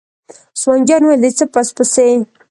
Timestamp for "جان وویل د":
0.87-1.25